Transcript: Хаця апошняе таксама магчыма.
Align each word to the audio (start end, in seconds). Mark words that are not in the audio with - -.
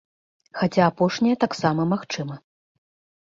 Хаця 0.59 0.83
апошняе 0.91 1.33
таксама 1.45 1.85
магчыма. 1.93 2.35